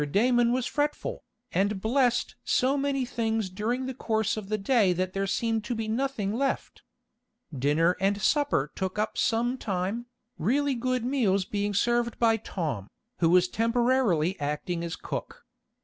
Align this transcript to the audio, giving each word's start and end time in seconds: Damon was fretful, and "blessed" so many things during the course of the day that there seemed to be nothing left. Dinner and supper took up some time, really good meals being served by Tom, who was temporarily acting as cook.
Damon 0.11 0.51
was 0.51 0.65
fretful, 0.65 1.21
and 1.51 1.79
"blessed" 1.79 2.33
so 2.43 2.75
many 2.75 3.05
things 3.05 3.51
during 3.51 3.85
the 3.85 3.93
course 3.93 4.35
of 4.35 4.49
the 4.49 4.57
day 4.57 4.93
that 4.93 5.13
there 5.13 5.27
seemed 5.27 5.63
to 5.65 5.75
be 5.75 5.87
nothing 5.87 6.33
left. 6.33 6.81
Dinner 7.55 7.95
and 7.99 8.19
supper 8.19 8.71
took 8.73 8.97
up 8.97 9.15
some 9.15 9.59
time, 9.59 10.07
really 10.39 10.73
good 10.73 11.05
meals 11.05 11.45
being 11.45 11.75
served 11.75 12.17
by 12.17 12.37
Tom, 12.37 12.87
who 13.19 13.29
was 13.29 13.47
temporarily 13.47 14.39
acting 14.39 14.83
as 14.83 14.95
cook. 14.95 15.45